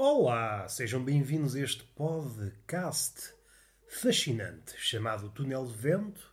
[0.00, 3.34] Olá, sejam bem-vindos a este podcast
[3.88, 6.32] fascinante chamado Túnel de Vento.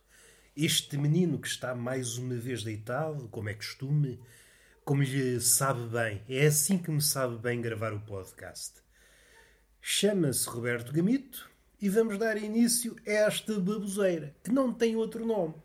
[0.56, 4.20] Este menino que está mais uma vez deitado, como é costume,
[4.84, 8.74] como lhe sabe bem, é assim que me sabe bem gravar o podcast.
[9.80, 11.50] Chama-se Roberto Gamito
[11.82, 15.56] e vamos dar início a esta baboseira, que não tem outro nome.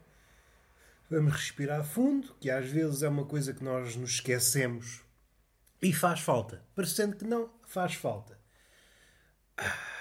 [1.07, 5.03] Vamos respirar fundo, que às vezes é uma coisa que nós nos esquecemos.
[5.81, 6.63] E faz falta.
[6.75, 8.39] Parecendo que não, faz falta.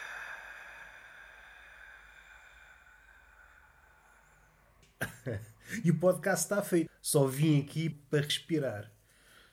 [5.84, 6.90] E o podcast está feito.
[7.00, 8.90] Só vim aqui para respirar.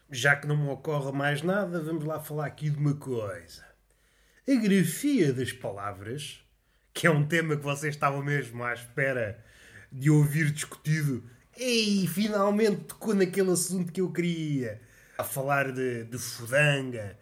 [0.09, 3.63] Já que não me ocorre mais nada, vamos lá falar aqui de uma coisa.
[4.48, 6.44] A grafia das palavras,
[6.94, 9.44] que é um tema que vocês estavam mesmo à espera
[9.91, 11.23] de ouvir discutido.
[11.55, 14.82] Ei, finalmente tocou naquele assunto que eu queria.
[15.18, 17.18] A falar de, de fudanga,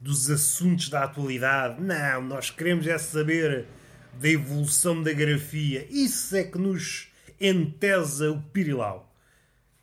[0.00, 1.80] dos assuntos da atualidade.
[1.82, 3.66] Não, nós queremos é saber
[4.14, 5.86] da evolução da grafia.
[5.90, 9.14] Isso é que nos entesa o pirilau.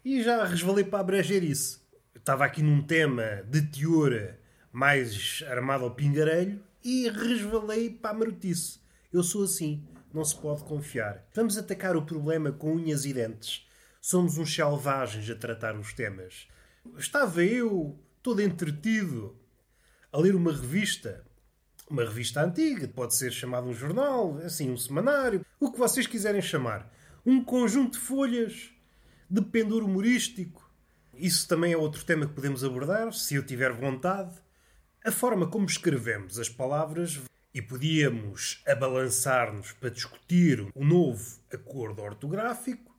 [0.04, 1.82] E já resvalei para abranger isso.
[2.14, 4.36] Eu estava aqui num tema de teor
[4.72, 8.80] mais armado ao pingarelho e resvalei para a marotice.
[9.12, 11.26] Eu sou assim, não se pode confiar.
[11.34, 13.68] Vamos atacar o problema com unhas e dentes.
[14.02, 16.48] Somos uns selvagens a tratar os temas.
[16.98, 19.38] Estava eu, todo entretido,
[20.12, 21.26] a ler uma revista.
[21.90, 26.42] Uma revista antiga, pode ser chamado um jornal, assim, um semanário, o que vocês quiserem
[26.42, 26.92] chamar
[27.26, 28.72] um conjunto de folhas
[29.30, 30.70] de pendor humorístico.
[31.14, 34.36] Isso também é outro tema que podemos abordar, se eu tiver vontade.
[35.04, 37.20] A forma como escrevemos as palavras
[37.54, 42.96] e podíamos abalançar-nos para discutir o novo acordo ortográfico,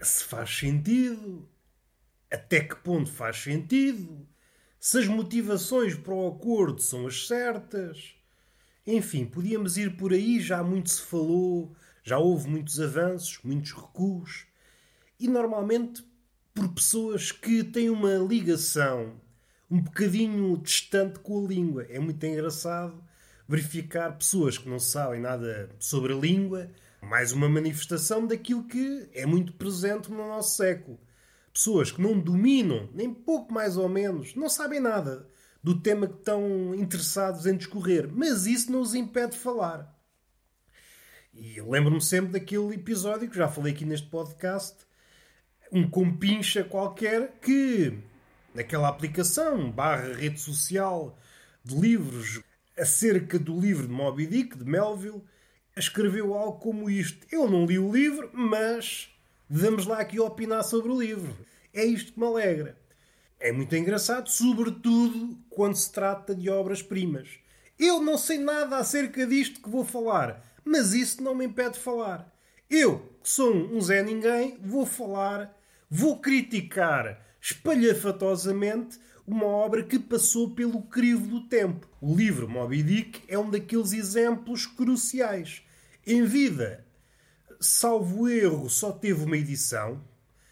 [0.00, 1.48] se faz sentido,
[2.30, 4.26] até que ponto faz sentido,
[4.78, 8.14] se as motivações para o acordo são as certas.
[8.86, 11.74] Enfim, podíamos ir por aí, já muito se falou
[12.08, 14.46] já houve muitos avanços, muitos recuos,
[15.20, 16.02] e normalmente
[16.54, 19.20] por pessoas que têm uma ligação
[19.70, 21.86] um bocadinho distante com a língua.
[21.90, 22.98] É muito engraçado
[23.46, 26.70] verificar pessoas que não sabem nada sobre a língua,
[27.02, 30.98] mais uma manifestação daquilo que é muito presente no nosso século.
[31.58, 35.28] Pessoas que não dominam, nem pouco mais ou menos, não sabem nada
[35.60, 39.92] do tema que estão interessados em discorrer, mas isso não os impede de falar.
[41.34, 44.76] E lembro-me sempre daquele episódio que já falei aqui neste podcast,
[45.72, 47.98] um compincha qualquer que,
[48.54, 51.18] naquela aplicação barra rede social
[51.64, 52.40] de livros
[52.78, 55.24] acerca do livro de Moby Dick, de Melville,
[55.76, 57.26] escreveu algo como isto.
[57.32, 59.12] Eu não li o livro, mas
[59.48, 61.36] vamos lá aqui opinar sobre o livro.
[61.72, 62.76] É isto que me alegra.
[63.40, 67.28] É muito engraçado, sobretudo quando se trata de obras-primas.
[67.78, 71.80] Eu não sei nada acerca disto que vou falar mas isso não me impede de
[71.80, 72.30] falar.
[72.68, 75.56] Eu, que sou um Zé Ninguém, vou falar,
[75.88, 81.88] vou criticar espalhafatosamente uma obra que passou pelo crivo do tempo.
[82.00, 85.62] O livro Moby Dick é um daqueles exemplos cruciais.
[86.06, 86.84] Em vida,
[87.60, 90.00] salvo erro, só teve uma edição,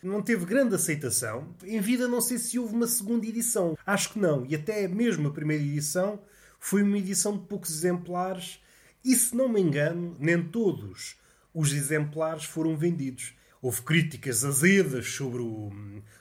[0.03, 1.49] não teve grande aceitação.
[1.65, 3.77] Em vida, não sei se houve uma segunda edição.
[3.85, 4.47] Acho que não.
[4.47, 6.21] E até mesmo a primeira edição
[6.61, 8.61] foi uma edição de poucos exemplares
[9.07, 11.15] e se não me engano, nem todos
[11.55, 13.35] os exemplares foram vendidos.
[13.63, 15.71] Houve críticas azedas sobre o,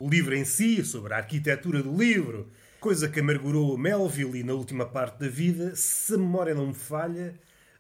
[0.02, 2.48] livro em si, sobre a arquitetura do livro,
[2.80, 6.76] coisa que amargurou Melville e na última parte da vida, se a memória não me
[6.76, 7.34] falha,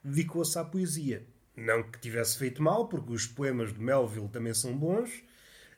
[0.04, 1.24] dedicou-se à poesia.
[1.56, 5.24] Não que tivesse feito mal, porque os poemas de Melville também são bons,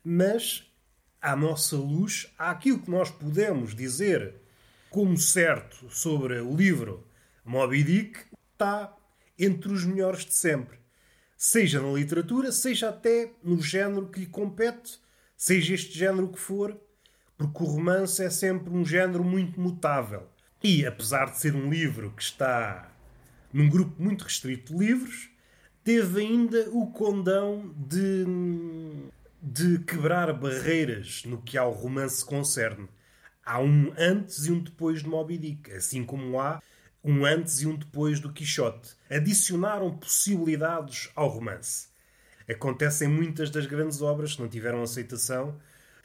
[0.03, 0.67] mas
[1.21, 4.35] à nossa luz, aquilo que nós podemos dizer
[4.89, 7.05] como certo sobre o livro
[7.43, 8.19] Moby Dick,
[8.53, 8.95] está
[9.37, 10.79] entre os melhores de sempre.
[11.35, 14.99] Seja na literatura, seja até no género que lhe compete,
[15.35, 16.79] seja este género que for,
[17.37, 20.27] porque o romance é sempre um género muito mutável.
[20.63, 22.91] E, apesar de ser um livro que está
[23.53, 25.29] num grupo muito restrito de livros,
[25.87, 28.25] teve ainda o condão de,
[29.41, 32.89] de quebrar barreiras no que ao romance concerne.
[33.41, 36.61] Há um antes e um depois de Moby Dick, assim como há
[37.01, 38.97] um antes e um depois do Quixote.
[39.09, 41.87] Adicionaram possibilidades ao romance.
[42.49, 45.57] Acontece em muitas das grandes obras que não tiveram aceitação.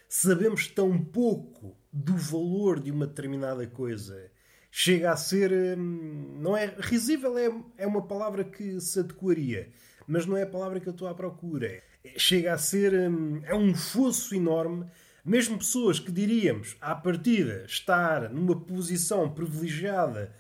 [0.08, 4.31] Sabemos tão pouco do valor de uma determinada coisa.
[4.74, 5.52] Chega a ser.
[5.78, 6.74] Hum, não é.
[6.78, 9.69] risível é, é uma palavra que se adequaria,
[10.06, 11.82] mas não é a palavra que eu estou à procura.
[12.16, 12.94] Chega a ser.
[12.94, 14.86] Hum, é um fosso enorme.
[15.22, 20.34] Mesmo pessoas que diríamos, à partida, estar numa posição privilegiada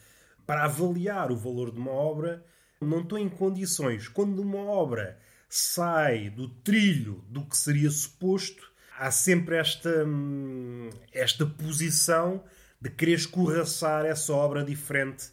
[0.46, 2.42] para avaliar o valor de uma obra,
[2.80, 4.08] não estou em condições.
[4.08, 11.44] Quando uma obra sai do trilho do que seria suposto, há sempre esta, hum, esta
[11.44, 12.42] posição
[12.82, 15.30] de querer escorraçar essa obra diferente.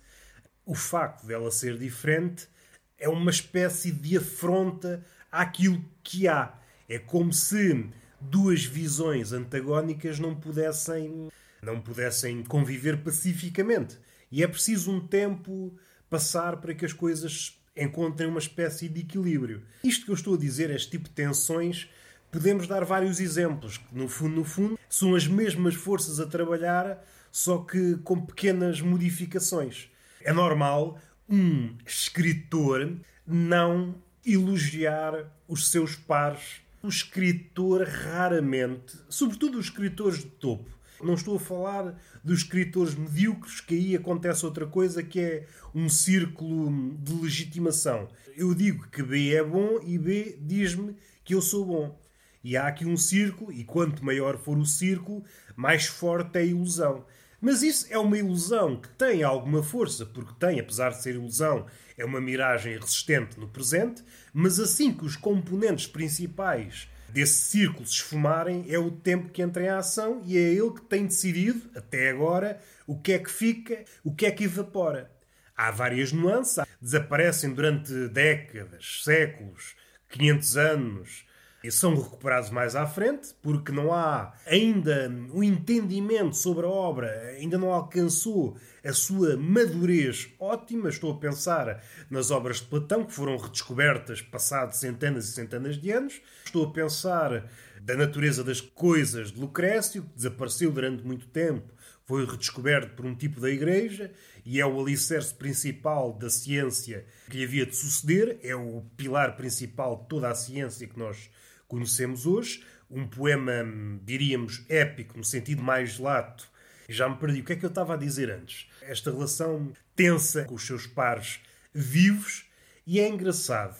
[0.64, 2.48] O facto dela ser diferente
[2.96, 6.54] é uma espécie de afronta àquilo que há.
[6.88, 7.90] É como se
[8.22, 11.30] duas visões antagónicas não pudessem
[11.62, 13.98] não pudessem conviver pacificamente.
[14.32, 15.76] E é preciso um tempo
[16.08, 19.64] passar para que as coisas encontrem uma espécie de equilíbrio.
[19.84, 21.90] Isto que eu estou a dizer, este tipo de tensões,
[22.32, 27.04] podemos dar vários exemplos, que no fundo, no fundo, são as mesmas forças a trabalhar,
[27.32, 29.90] só que com pequenas modificações.
[30.22, 33.96] É normal um escritor não
[34.26, 36.62] elogiar os seus pares.
[36.82, 40.70] O escritor raramente, sobretudo os escritores de topo,
[41.02, 45.88] não estou a falar dos escritores medíocres, que aí acontece outra coisa que é um
[45.88, 48.10] círculo de legitimação.
[48.36, 52.00] Eu digo que B é bom e B diz-me que eu sou bom.
[52.44, 55.24] E há aqui um círculo, e quanto maior for o círculo,
[55.56, 57.06] mais forte é a ilusão.
[57.42, 61.66] Mas isso é uma ilusão que tem alguma força, porque tem, apesar de ser ilusão,
[61.98, 64.04] é uma miragem resistente no presente,
[64.34, 69.64] mas assim que os componentes principais desse círculo se esfumarem, é o tempo que entra
[69.64, 73.84] em ação e é ele que tem decidido, até agora, o que é que fica,
[74.04, 75.12] o que é que evapora.
[75.56, 79.76] Há várias nuances, desaparecem durante décadas, séculos,
[80.10, 81.26] 500 anos,
[81.70, 87.58] são recuperados mais à frente, porque não há ainda o entendimento sobre a obra, ainda
[87.58, 90.88] não alcançou a sua madurez ótima.
[90.88, 95.92] Estou a pensar nas obras de Platão, que foram redescobertas passados centenas e centenas de
[95.92, 96.22] anos.
[96.46, 97.50] Estou a pensar
[97.82, 101.74] da natureza das coisas de Lucrécio, que desapareceu durante muito tempo,
[102.06, 104.12] foi redescoberto por um tipo da Igreja
[104.44, 109.36] e é o alicerce principal da ciência que lhe havia de suceder, é o pilar
[109.36, 111.30] principal de toda a ciência que nós
[111.70, 112.66] conhecemos hoje.
[112.92, 113.64] Um poema,
[114.04, 116.50] diríamos, épico, no sentido mais lato.
[116.90, 117.40] Já me perdi.
[117.40, 118.68] O que é que eu estava a dizer antes?
[118.82, 121.40] Esta relação tensa com os seus pares
[121.72, 122.50] vivos
[122.86, 123.78] e é engraçado.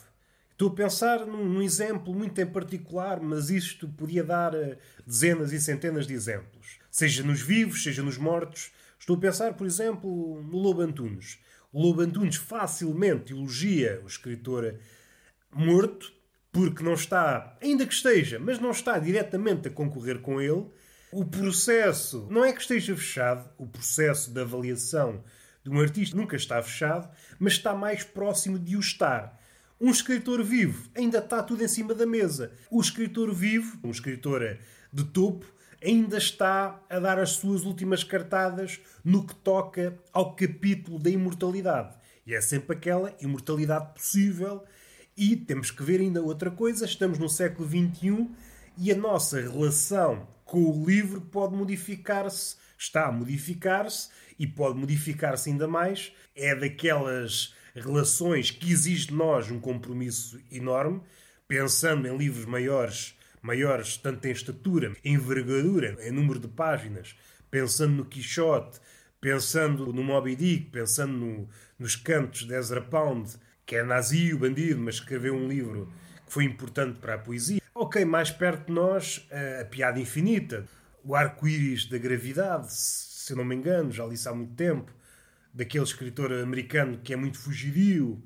[0.52, 4.78] Estou a pensar num, num exemplo muito em particular, mas isto podia dar uh,
[5.08, 6.80] dezenas e centenas de exemplos.
[6.92, 8.72] Seja nos vivos, seja nos mortos.
[9.00, 11.40] Estou a pensar, por exemplo, no Lobo Antunes.
[11.72, 14.76] O Lobo Antunes facilmente elogia o escritor
[15.52, 16.12] morto,
[16.52, 20.66] porque não está, ainda que esteja, mas não está diretamente a concorrer com ele,
[21.12, 25.24] o processo não é que esteja fechado, o processo de avaliação
[25.64, 27.10] de um artista nunca está fechado,
[27.40, 29.40] mas está mais próximo de o estar.
[29.80, 32.52] Um escritor vivo ainda está tudo em cima da mesa.
[32.70, 34.58] O escritor vivo, um escritor
[34.92, 35.46] de topo,
[35.84, 41.98] ainda está a dar as suas últimas cartadas no que toca ao capítulo da imortalidade.
[42.26, 44.64] E é sempre aquela imortalidade possível
[45.20, 48.30] e temos que ver ainda outra coisa: estamos no século XXI
[48.78, 55.50] e a nossa relação com o livro pode modificar-se, está a modificar-se e pode modificar-se
[55.50, 56.14] ainda mais.
[56.34, 61.02] É daquelas relações que exige de nós um compromisso enorme,
[61.46, 67.14] pensando em livros maiores, maiores tanto em estatura, em envergadura, em número de páginas,
[67.52, 68.80] pensando no Quixote,
[69.20, 73.38] pensando no Moby Dick, pensando no, nos cantos de Ezra Pound
[73.70, 75.94] que é nazi, o bandido, mas escreveu um livro
[76.26, 77.62] que foi importante para a poesia.
[77.76, 79.30] Ok, mais perto de nós,
[79.62, 80.66] a Piada Infinita,
[81.04, 84.92] o Arco-Íris da Gravidade, se eu não me engano, já li isso há muito tempo,
[85.54, 88.24] daquele escritor americano que é muito fugidio.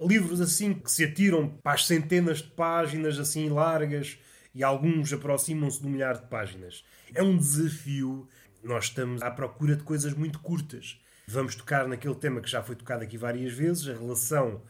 [0.00, 4.18] Livros assim que se atiram para as centenas de páginas assim largas
[4.52, 6.84] e alguns aproximam-se de um milhar de páginas.
[7.14, 8.28] É um desafio.
[8.60, 11.00] Nós estamos à procura de coisas muito curtas.
[11.28, 14.60] Vamos tocar naquele tema que já foi tocado aqui várias vezes, a relação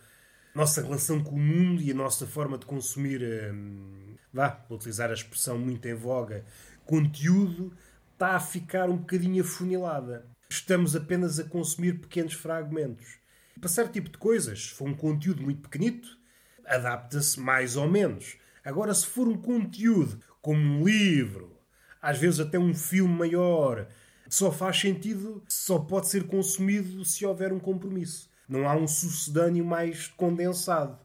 [0.55, 5.11] nossa relação com o mundo e a nossa forma de consumir, hum, vá, vou utilizar
[5.11, 6.45] a expressão muito em voga,
[6.85, 7.73] conteúdo,
[8.13, 10.27] está a ficar um bocadinho afunilada.
[10.51, 13.19] Estamos apenas a consumir pequenos fragmentos.
[13.61, 16.19] Para certo tipo de coisas, se for um conteúdo muito pequenito,
[16.67, 18.37] adapta-se mais ou menos.
[18.65, 21.57] Agora, se for um conteúdo como um livro,
[22.01, 23.87] às vezes até um filme maior,
[24.29, 28.30] só faz sentido, só pode ser consumido se houver um compromisso.
[28.51, 30.99] Não há um sucedâneo mais condensado.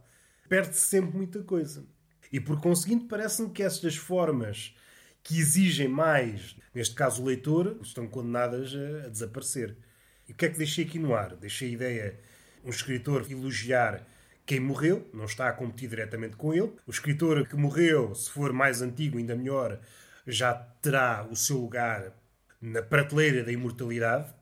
[0.49, 1.85] Perde-se sempre muita coisa.
[2.31, 4.75] E por conseguinte, parece-me que estas formas
[5.21, 9.77] que exigem mais, neste caso o leitor, estão condenadas a, a desaparecer.
[10.27, 11.35] E o que é que deixei aqui no ar?
[11.35, 12.19] Deixei a ideia
[12.63, 14.03] um escritor elogiar
[14.43, 16.73] quem morreu, não está a competir diretamente com ele.
[16.87, 19.79] O escritor que morreu, se for mais antigo, ainda melhor,
[20.25, 22.11] já terá o seu lugar
[22.59, 24.33] na prateleira da imortalidade.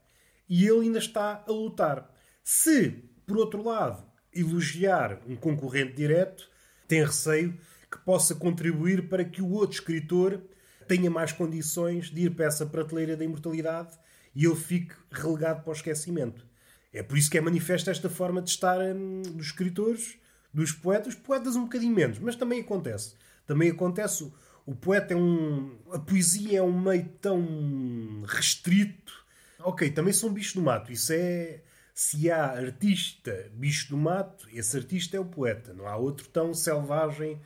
[0.48, 2.13] E ele ainda está a lutar.
[2.44, 2.92] Se,
[3.26, 6.50] por outro lado, elogiar um concorrente direto,
[6.88, 7.58] tem receio
[7.90, 10.42] que possa contribuir para que o outro escritor
[10.88, 13.98] tenha mais condições de ir para essa prateleira da imortalidade
[14.36, 16.46] e ele fique relegado para o esquecimento.
[16.92, 20.18] É por isso que é manifesta esta forma de estar hum, dos escritores,
[20.54, 23.16] dos poetas, poetas um bocadinho menos, mas também acontece.
[23.48, 24.34] Também acontece, o,
[24.66, 25.76] o poeta é um.
[25.92, 29.26] A poesia é um meio tão restrito.
[29.60, 31.62] Ok, também são bichos do mato, isso é.
[31.94, 36.52] Se há artista bicho do mato, esse artista é o poeta, não há outro tão
[36.52, 37.40] selvagem.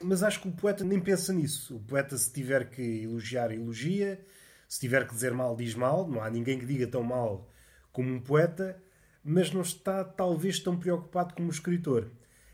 [0.00, 1.76] Mas acho que o poeta nem pensa nisso.
[1.76, 4.18] O poeta, se tiver que elogiar, elogia.
[4.66, 6.08] Se tiver que dizer mal, diz mal.
[6.08, 7.48] Não há ninguém que diga tão mal
[7.92, 8.82] como um poeta,
[9.22, 12.10] mas não está talvez tão preocupado como o escritor.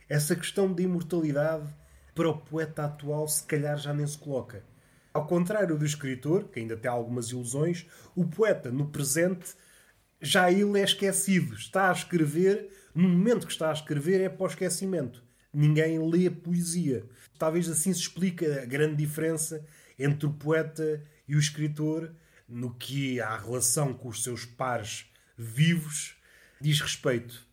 [0.09, 1.73] Essa questão de imortalidade
[2.14, 4.64] para o poeta atual se calhar já nem se coloca.
[5.14, 9.54] Ao contrário do escritor, que ainda tem algumas ilusões, o poeta no presente
[10.21, 11.55] já ele é esquecido.
[11.55, 15.23] Está a escrever, no momento que está a escrever é para o esquecimento.
[15.53, 17.07] Ninguém lê poesia.
[17.39, 19.65] Talvez assim se explique a grande diferença
[19.99, 22.13] entre o poeta e o escritor
[22.49, 25.07] no que à relação com os seus pares
[25.37, 26.17] vivos
[26.61, 27.47] diz respeito.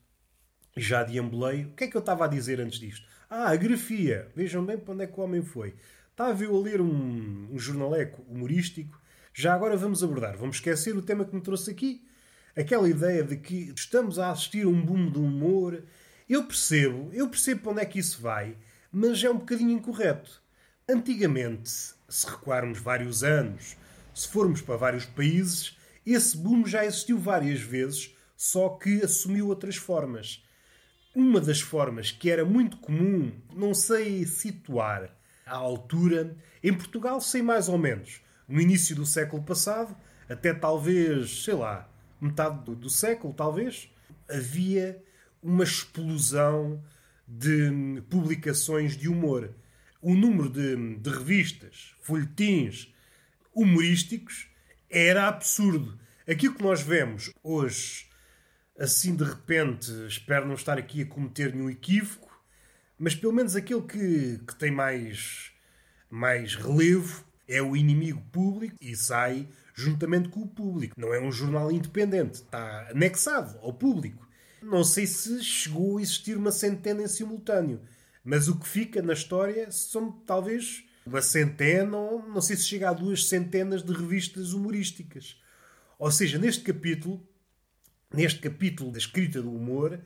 [0.76, 1.66] Já deambulei.
[1.66, 3.08] O que é que eu estava a dizer antes disto?
[3.30, 4.32] Ah, a grafia.
[4.36, 5.76] Vejam bem para onde é que o homem foi.
[6.12, 9.00] Estava eu a ler um, um jornaleco humorístico.
[9.34, 10.38] Já agora vamos abordar.
[10.38, 12.06] Vamos esquecer o tema que me trouxe aqui.
[12.58, 15.84] Aquela ideia de que estamos a assistir a um boom do humor.
[16.28, 18.56] Eu percebo, eu percebo para onde é que isso vai,
[18.90, 20.42] mas é um bocadinho incorreto.
[20.88, 23.76] Antigamente, se recuarmos vários anos,
[24.14, 29.76] se formos para vários países, esse boom já existiu várias vezes, só que assumiu outras
[29.76, 30.42] formas.
[31.14, 35.14] Uma das formas que era muito comum, não sei situar
[35.46, 39.94] à altura, em Portugal sei mais ou menos, no início do século passado,
[40.30, 41.90] até talvez, sei lá,
[42.26, 43.90] metade do, do século, talvez,
[44.30, 45.02] havia
[45.42, 46.84] uma explosão
[47.28, 49.54] de publicações de humor.
[50.02, 52.94] O número de, de revistas, folhetins
[53.54, 54.48] humorísticos
[54.90, 55.98] era absurdo.
[56.28, 58.08] Aquilo que nós vemos hoje,
[58.78, 62.26] assim de repente, espero não estar aqui a cometer nenhum equívoco,
[62.98, 65.52] mas pelo menos aquele que, que tem mais,
[66.10, 70.96] mais relevo é o inimigo público e sai juntamente com o público.
[70.98, 74.28] Não é um jornal independente, está anexado ao público.
[74.62, 77.82] Não sei se chegou a existir uma centena em simultâneo,
[78.24, 82.90] mas o que fica na história são talvez uma centena, ou não sei se chega
[82.90, 85.40] a duas centenas de revistas humorísticas.
[86.00, 87.22] Ou seja, neste capítulo,
[88.12, 90.00] neste capítulo da escrita do humor,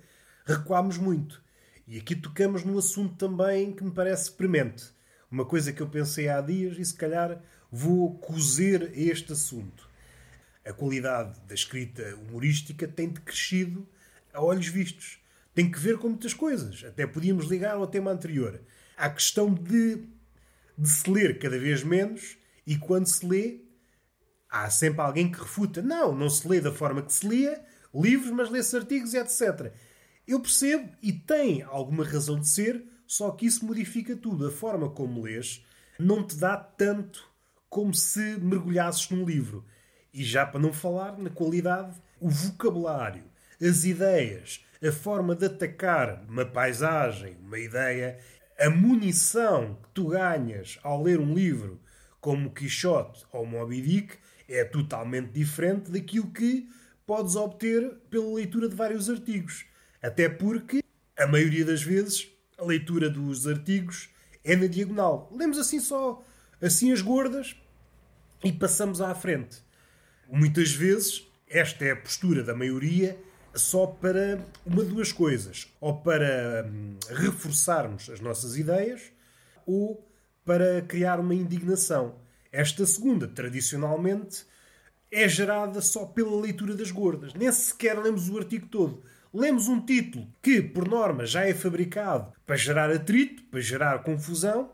[0.45, 1.41] recuámos muito.
[1.88, 4.91] E aqui tocamos num assunto também que me parece premente.
[5.31, 9.88] Uma coisa que eu pensei há dias e se calhar vou cozer este assunto.
[10.65, 13.88] A qualidade da escrita humorística tem decrescido
[14.33, 15.19] a olhos vistos.
[15.53, 16.83] Tem que ver com muitas coisas.
[16.83, 18.62] Até podíamos ligar ao tema anterior.
[18.98, 20.07] À questão de
[20.79, 23.59] de se ler cada vez menos e quando se lê,
[24.50, 25.81] há sempre alguém que refuta.
[25.81, 27.62] Não, não se lê da forma que se lia
[27.93, 29.74] livros, mas lê-se artigos e etc.
[30.25, 34.46] Eu percebo e tem alguma razão de ser, só que isso modifica tudo.
[34.46, 35.66] A forma como lês
[35.98, 37.28] não te dá tanto
[37.68, 39.66] como se mergulhasses num livro.
[40.13, 43.24] E já para não falar na qualidade, o vocabulário,
[43.60, 48.20] as ideias, a forma de atacar uma paisagem, uma ideia,
[48.60, 51.82] a munição que tu ganhas ao ler um livro
[52.22, 56.70] como Quixote ou Moby Dick é totalmente diferente daquilo que
[57.08, 59.66] podes obter pela leitura de vários artigos.
[60.00, 60.84] Até porque,
[61.18, 64.10] a maioria das vezes, a leitura dos artigos
[64.44, 65.32] é na diagonal.
[65.36, 66.24] Lemos assim só,
[66.62, 67.56] assim as gordas
[68.44, 69.58] e passamos à frente.
[70.30, 73.18] Muitas vezes, esta é a postura da maioria
[73.56, 75.68] só para uma de duas coisas.
[75.80, 79.12] Ou para hum, reforçarmos as nossas ideias,
[79.66, 80.08] ou
[80.46, 82.16] para criar uma indignação.
[82.51, 84.46] Esta segunda, tradicionalmente,
[85.12, 87.34] é gerada só pela leitura das gordas.
[87.34, 89.04] Nem sequer lemos o artigo todo.
[89.33, 94.71] Lemos um título que, por norma, já é fabricado para gerar atrito, para gerar confusão.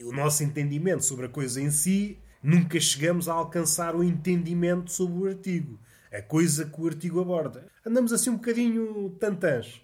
[0.00, 5.18] O nosso entendimento sobre a coisa em si, nunca chegamos a alcançar o entendimento sobre
[5.18, 5.78] o artigo
[6.16, 7.66] a coisa que o artigo aborda.
[7.84, 9.82] Andamos assim um bocadinho tantãs.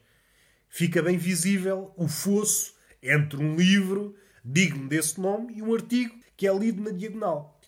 [0.68, 6.46] Fica bem visível o fosso entre um livro digno desse nome e um artigo que
[6.46, 7.60] é lido na diagonal.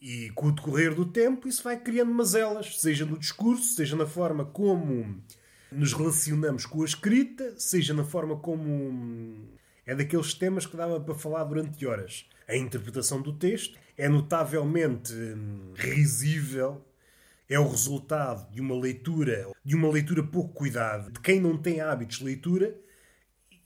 [0.00, 4.06] E com o decorrer do tempo isso vai criando mazelas, seja no discurso, seja na
[4.06, 5.20] forma como
[5.72, 9.48] nos relacionamos com a escrita, seja na forma como
[9.86, 12.26] é daqueles temas que dava para falar durante horas.
[12.46, 16.84] A interpretação do texto é notavelmente hum, risível
[17.48, 21.80] é o resultado de uma leitura, de uma leitura pouco cuidada, de quem não tem
[21.80, 22.74] hábitos de leitura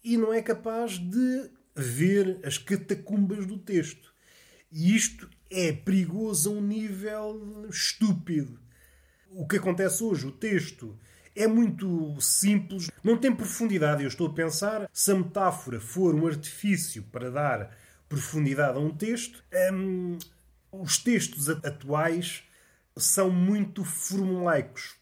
[0.03, 4.13] e não é capaz de ver as catacumbas do texto.
[4.73, 8.59] E isto é perigoso a um nível estúpido.
[9.31, 10.99] O que acontece hoje, o texto
[11.37, 14.03] é muito simples, não tem profundidade.
[14.03, 17.77] Eu estou a pensar, se a metáfora for um artifício para dar
[18.09, 20.19] profundidade a um texto, hum,
[20.73, 22.43] os textos atuais
[22.97, 24.95] são muito formulaicos.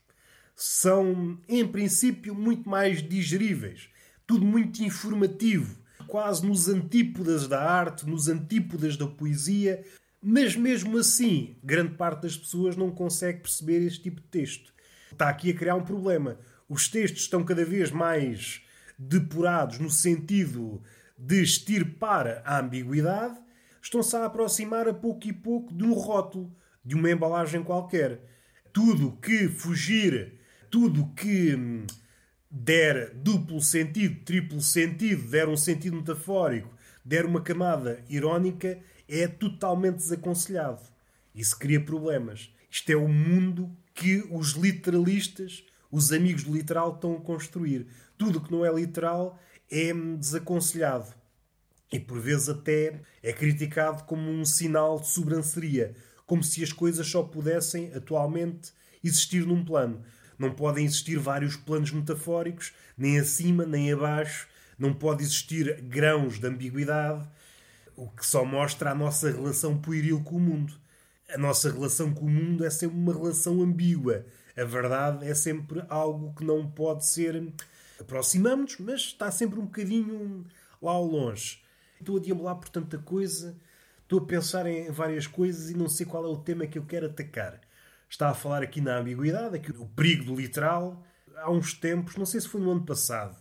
[0.56, 3.88] São, em princípio, muito mais digeríveis.
[4.26, 5.78] Tudo muito informativo.
[6.06, 9.84] Quase nos antípodas da arte, nos antípodas da poesia.
[10.20, 14.74] Mas mesmo assim, grande parte das pessoas não consegue perceber este tipo de texto.
[15.14, 16.38] Está aqui a criar um problema.
[16.68, 18.62] Os textos estão cada vez mais
[18.99, 20.83] depurados no sentido
[21.16, 23.38] de extirpar a ambiguidade,
[23.80, 26.52] estão-se a aproximar a pouco e pouco de um rótulo,
[26.85, 28.23] de uma embalagem qualquer.
[28.73, 31.87] Tudo que fugir, tudo que hum,
[32.50, 39.99] der duplo sentido, triplo sentido, der um sentido metafórico, der uma camada irónica, é totalmente
[39.99, 40.83] desaconselhado.
[41.33, 42.52] Isso cria problemas.
[42.68, 47.86] Isto é o mundo que os literalistas, os amigos do literal, estão a construir.
[48.18, 49.38] Tudo que não é literal
[49.70, 51.14] é desaconselhado.
[51.92, 55.94] E por vezes até é criticado como um sinal de sobranceria,
[56.26, 58.72] como se as coisas só pudessem atualmente
[59.02, 60.02] existir num plano.
[60.36, 66.46] Não podem existir vários planos metafóricos, nem acima nem abaixo, não pode existir grãos de
[66.46, 67.24] ambiguidade,
[67.94, 70.74] o que só mostra a nossa relação pueril com o mundo.
[71.33, 74.25] A nossa relação com o mundo é sempre uma relação ambígua.
[74.57, 77.52] A verdade é sempre algo que não pode ser.
[77.99, 80.45] Aproximamos-nos, mas está sempre um bocadinho
[80.80, 81.63] lá ao longe.
[81.99, 83.56] Estou a deambular por tanta coisa,
[84.02, 86.84] estou a pensar em várias coisas e não sei qual é o tema que eu
[86.84, 87.60] quero atacar.
[88.08, 91.02] Está a falar aqui na ambiguidade, aqui o perigo do literal.
[91.37, 93.37] Há uns tempos, não sei se foi no ano passado,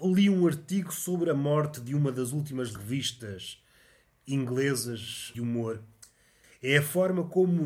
[0.00, 3.62] li um artigo sobre a morte de uma das últimas revistas
[4.26, 5.82] inglesas de humor.
[6.62, 7.62] É a forma como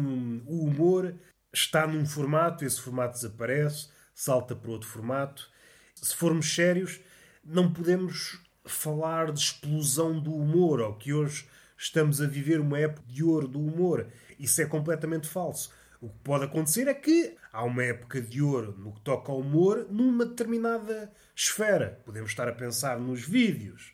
[0.46, 1.14] o humor
[1.52, 5.50] está num formato, esse formato desaparece, salta para outro formato.
[5.94, 7.00] Se formos sérios,
[7.44, 13.06] não podemos falar de explosão do humor, ou que hoje estamos a viver uma época
[13.06, 14.08] de ouro do humor.
[14.38, 15.70] Isso é completamente falso.
[16.00, 19.40] O que pode acontecer é que há uma época de ouro no que toca ao
[19.40, 22.00] humor numa determinada esfera.
[22.04, 23.92] Podemos estar a pensar nos vídeos,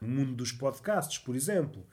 [0.00, 1.86] no mundo dos podcasts, por exemplo.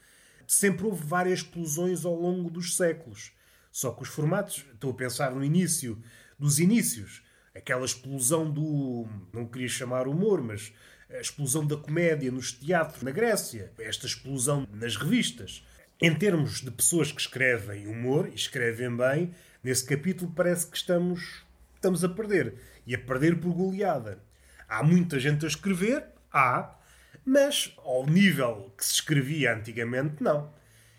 [0.51, 3.31] Sempre houve várias explosões ao longo dos séculos.
[3.71, 5.97] Só que os formatos, estou a pensar no início,
[6.37, 7.23] dos inícios,
[7.55, 9.07] aquela explosão do.
[9.31, 10.73] não queria chamar humor, mas
[11.09, 15.65] a explosão da comédia nos teatros na Grécia, esta explosão nas revistas.
[16.01, 19.33] Em termos de pessoas que escrevem humor e escrevem bem,
[19.63, 22.55] nesse capítulo parece que estamos, estamos a perder.
[22.85, 24.21] E a perder por goleada.
[24.67, 26.75] Há muita gente a escrever, há,
[27.25, 30.53] mas ao nível que se escrevia antigamente, não.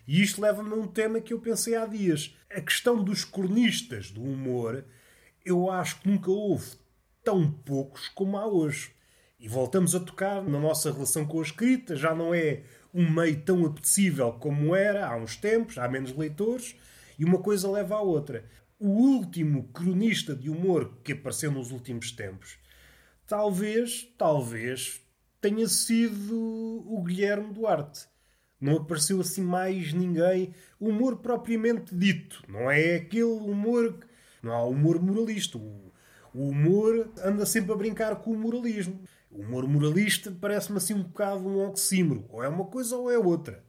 [0.07, 2.37] E isto leva-me a um tema que eu pensei há dias.
[2.51, 4.85] A questão dos cronistas do humor,
[5.45, 6.73] eu acho que nunca houve
[7.25, 8.93] tão poucos como há hoje.
[9.39, 12.63] E voltamos a tocar na nossa relação com a escrita, já não é
[12.95, 16.77] um meio tão apetecível como era há uns tempos, há menos leitores,
[17.19, 18.45] e uma coisa leva à outra.
[18.79, 22.59] O último cronista de humor que apareceu nos últimos tempos,
[23.27, 25.01] talvez, talvez,
[25.43, 26.37] tenha sido
[26.87, 28.07] o Guilherme Duarte.
[28.61, 30.55] Não apareceu assim mais ninguém.
[30.81, 32.43] Humor propriamente dito.
[32.49, 33.99] Não é aquele humor.
[34.41, 35.59] Não há humor moralista.
[35.59, 35.93] O
[36.33, 39.01] humor anda sempre a brincar com o moralismo.
[39.33, 42.25] O humor moralista parece-me assim um bocado um oxímoro.
[42.29, 43.65] Ou é uma coisa ou é outra.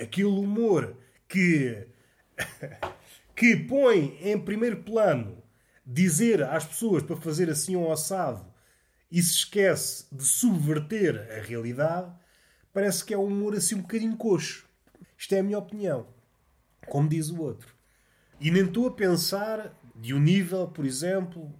[0.00, 1.84] Aquele humor que,
[3.34, 5.42] que põe em primeiro plano
[5.84, 8.46] dizer às pessoas para fazer assim um assado
[9.10, 12.12] e se esquece de subverter a realidade,
[12.72, 14.68] parece que é um humor assim um bocadinho coxo.
[15.16, 16.06] Isto é a minha opinião.
[16.86, 17.74] Como diz o outro.
[18.40, 21.52] E nem estou a pensar de um nível, por exemplo,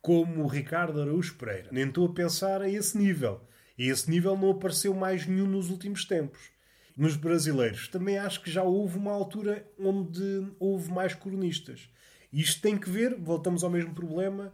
[0.00, 1.68] como o Ricardo Araújo Pereira.
[1.70, 3.40] Nem estou a pensar a esse nível.
[3.76, 6.50] E esse nível não apareceu mais nenhum nos últimos tempos.
[6.96, 11.90] Nos brasileiros, também acho que já houve uma altura onde houve mais cronistas.
[12.32, 14.52] Isto tem que ver, voltamos ao mesmo problema,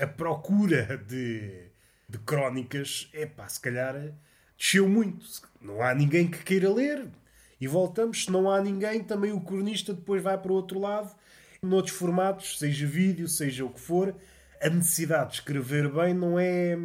[0.00, 1.68] a procura de,
[2.08, 3.94] de crónicas, é pá, se calhar
[4.56, 5.24] desceu muito.
[5.60, 7.06] Não há ninguém que queira ler.
[7.60, 11.14] E voltamos, se não há ninguém, também o cronista depois vai para o outro lado,
[11.62, 14.14] noutros formatos, seja vídeo, seja o que for,
[14.60, 16.76] a necessidade de escrever bem não é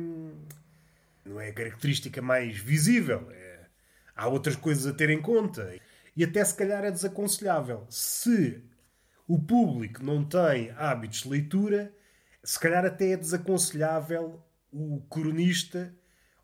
[1.25, 3.29] não é a característica mais visível.
[3.31, 3.59] É,
[4.15, 5.75] há outras coisas a ter em conta.
[6.15, 7.85] E até se calhar é desaconselhável.
[7.89, 8.63] Se
[9.27, 11.93] o público não tem hábitos de leitura,
[12.43, 15.93] se calhar até é desaconselhável o cronista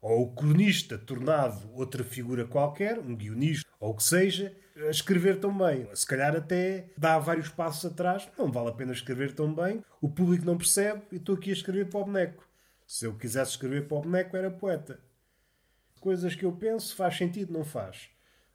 [0.02, 5.40] ou o cronista tornado outra figura qualquer, um guionista ou o que seja, a escrever
[5.40, 5.88] tão bem.
[5.94, 10.10] Se calhar até dá vários passos atrás, não vale a pena escrever tão bem, o
[10.10, 12.48] público não percebe e estou aqui a escrever para o boneco.
[12.86, 15.00] Se eu quisesse escrever para o boneco, era poeta.
[16.00, 18.10] Coisas que eu penso, faz sentido, não faz.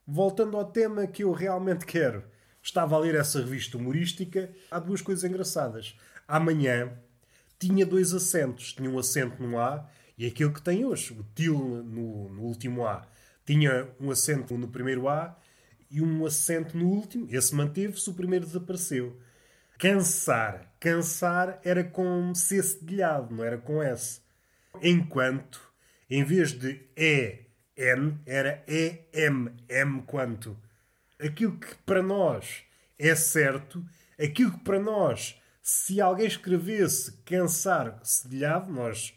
[0.07, 2.23] Voltando ao tema que eu realmente quero.
[2.63, 4.51] Estava a ler essa revista humorística.
[4.71, 5.99] Há duas coisas engraçadas.
[6.29, 6.97] Amanhã
[7.61, 8.73] tinha dois acentos.
[8.73, 12.87] Tinha um acento no A e aquilo que tem hoje, o til no, no último
[12.87, 13.07] A.
[13.47, 15.37] Tinha um acento no primeiro A
[15.91, 17.29] e um acento no último.
[17.31, 19.17] Esse manteve-se, o primeiro desapareceu.
[19.79, 20.75] Cansar.
[20.81, 24.21] Cansar era com C cedilhado, não era com S.
[24.83, 25.61] Enquanto,
[26.09, 27.47] em vez de E,
[27.77, 29.53] N, era E, M.
[29.69, 30.57] M quanto.
[31.19, 32.63] Aquilo que para nós
[32.99, 33.85] é certo,
[34.19, 39.15] aquilo que para nós, se alguém escrevesse cansar cedilhado, nós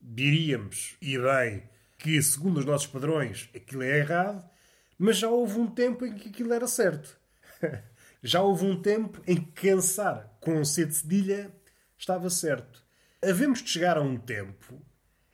[0.00, 4.48] diríamos, e bem, que segundo os nossos padrões aquilo é errado,
[4.98, 7.18] mas já houve um tempo em que aquilo era certo.
[8.22, 11.52] já houve um tempo em que cansar com C cedilha
[11.96, 12.84] estava certo.
[13.22, 14.80] Havemos de chegar a um tempo,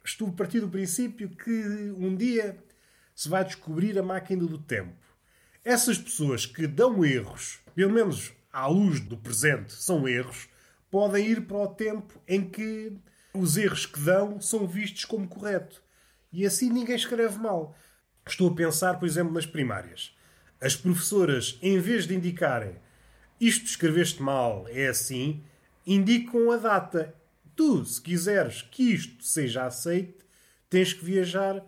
[0.04, 1.50] estou a partir do princípio que
[1.96, 2.58] um dia
[3.14, 5.04] se vai descobrir a máquina do tempo.
[5.64, 10.48] Essas pessoas que dão erros, pelo menos à luz do presente, são erros,
[10.88, 12.96] podem ir para o tempo em que
[13.34, 15.82] os erros que dão são vistos como correto.
[16.32, 17.76] E assim ninguém escreve mal.
[18.24, 20.16] Estou a pensar, por exemplo, nas primárias.
[20.60, 22.76] As professoras, em vez de indicarem
[23.40, 25.42] isto escreveste mal, é assim,
[25.84, 27.12] indicam a data.
[27.56, 30.24] Tu, se quiseres que isto seja aceite,
[30.70, 31.60] tens que viajar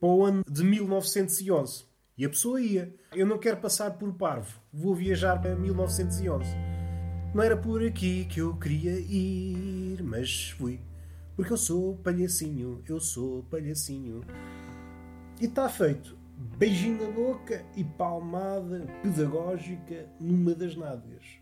[0.00, 1.84] para o ano de 1911.
[2.20, 2.94] E a pessoa ia.
[3.14, 4.60] Eu não quero passar por parvo.
[4.70, 6.54] Vou viajar para 1911.
[7.34, 10.82] Não era por aqui que eu queria ir, mas fui.
[11.34, 14.20] Porque eu sou palhacinho, eu sou palhacinho.
[15.40, 16.14] E está feito.
[16.58, 21.39] Beijinho na boca e palmada pedagógica numa das nádegas.